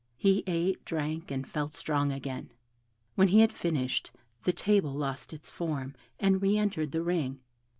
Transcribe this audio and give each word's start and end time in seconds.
He 0.17 0.43
ate, 0.47 0.83
drank, 0.83 1.29
and 1.29 1.47
felt 1.47 1.75
strong 1.75 2.11
again. 2.11 2.51
When 3.13 3.27
he 3.27 3.41
had 3.41 3.53
finished, 3.53 4.09
the 4.45 4.51
table 4.51 4.93
lost 4.95 5.31
its 5.31 5.51
form, 5.51 5.93
and 6.19 6.41
re 6.41 6.57
entered 6.57 6.91
the 6.91 7.03
ring. 7.03 7.39